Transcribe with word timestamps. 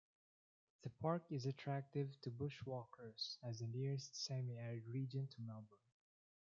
The 0.83 0.89
park 0.89 1.25
is 1.29 1.45
attractive 1.45 2.19
to 2.21 2.31
bushwalkers 2.31 3.37
as 3.43 3.59
the 3.59 3.67
nearest 3.67 4.15
semi-arid 4.25 4.87
region 4.87 5.27
to 5.27 5.41
Melbourne. 5.41 5.77